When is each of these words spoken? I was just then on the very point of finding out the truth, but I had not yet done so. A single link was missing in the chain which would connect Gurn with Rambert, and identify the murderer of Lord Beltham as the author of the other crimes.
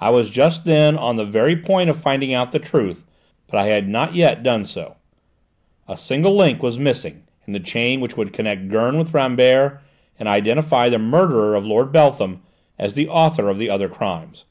I 0.00 0.08
was 0.08 0.30
just 0.30 0.64
then 0.64 0.96
on 0.96 1.16
the 1.16 1.24
very 1.26 1.54
point 1.54 1.90
of 1.90 2.00
finding 2.00 2.32
out 2.32 2.50
the 2.50 2.58
truth, 2.58 3.04
but 3.46 3.58
I 3.58 3.66
had 3.66 3.90
not 3.90 4.14
yet 4.14 4.42
done 4.42 4.64
so. 4.64 4.96
A 5.86 5.98
single 5.98 6.34
link 6.34 6.62
was 6.62 6.78
missing 6.78 7.24
in 7.46 7.52
the 7.52 7.60
chain 7.60 8.00
which 8.00 8.16
would 8.16 8.32
connect 8.32 8.68
Gurn 8.68 8.96
with 8.96 9.12
Rambert, 9.12 9.82
and 10.18 10.30
identify 10.30 10.88
the 10.88 10.98
murderer 10.98 11.54
of 11.54 11.66
Lord 11.66 11.92
Beltham 11.92 12.40
as 12.78 12.94
the 12.94 13.10
author 13.10 13.50
of 13.50 13.58
the 13.58 13.68
other 13.68 13.90
crimes. 13.90 14.46